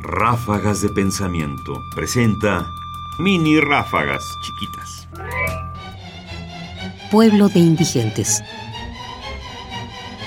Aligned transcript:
Ráfagas 0.00 0.82
de 0.82 0.88
Pensamiento 0.88 1.82
presenta 1.94 2.70
mini 3.18 3.60
ráfagas 3.60 4.22
chiquitas. 4.42 5.08
Pueblo 7.10 7.48
de 7.48 7.60
indigentes. 7.60 8.42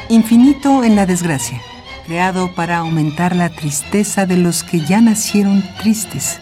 Infinito 0.10 0.84
en 0.84 0.96
la 0.96 1.05
desgracia, 1.05 1.62
creado 2.05 2.54
para 2.55 2.79
aumentar 2.79 3.36
la 3.36 3.50
tristeza 3.50 4.26
de 4.26 4.38
los 4.38 4.63
que 4.63 4.82
ya 4.82 5.02
nacieron 5.02 5.63
tristes, 5.79 6.39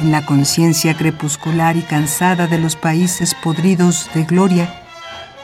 en 0.00 0.10
la 0.10 0.26
conciencia 0.26 0.96
crepuscular 0.96 1.76
y 1.76 1.82
cansada 1.82 2.46
de 2.46 2.58
los 2.58 2.76
países 2.76 3.34
podridos 3.34 4.10
de 4.14 4.24
gloria 4.24 4.82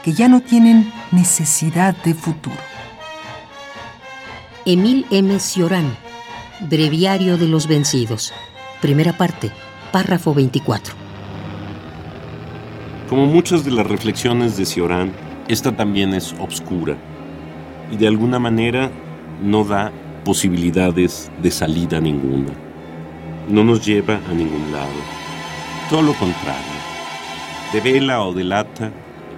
que 0.03 0.13
ya 0.13 0.27
no 0.27 0.41
tienen 0.41 0.91
necesidad 1.11 1.95
de 2.03 2.13
futuro. 2.13 2.55
Emil 4.65 5.05
M. 5.11 5.39
Cioran, 5.39 5.97
Breviario 6.59 7.37
de 7.37 7.47
los 7.47 7.67
Vencidos. 7.67 8.33
Primera 8.81 9.13
parte, 9.13 9.51
párrafo 9.91 10.33
24. 10.33 10.95
Como 13.07 13.27
muchas 13.27 13.63
de 13.63 13.69
las 13.69 13.85
reflexiones 13.85 14.57
de 14.57 14.65
Cioran, 14.65 15.13
esta 15.47 15.75
también 15.75 16.15
es 16.15 16.33
obscura 16.39 16.97
y 17.91 17.97
de 17.97 18.07
alguna 18.07 18.39
manera 18.39 18.89
no 19.39 19.65
da 19.65 19.91
posibilidades 20.25 21.31
de 21.43 21.51
salida 21.51 22.01
ninguna. 22.01 22.53
No 23.47 23.63
nos 23.63 23.85
lleva 23.85 24.19
a 24.27 24.33
ningún 24.33 24.71
lado. 24.71 24.89
Todo 25.91 26.01
lo 26.01 26.13
contrario. 26.13 26.77
Devela 27.71 28.23
o 28.23 28.33
delata 28.33 28.91